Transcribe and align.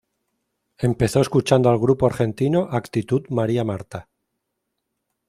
Empezó 0.79 1.21
escuchando 1.21 1.69
al 1.69 1.77
grupo 1.77 2.07
argentino 2.07 2.67
Actitud 2.71 3.23
María 3.29 3.63
Marta. 3.63 4.09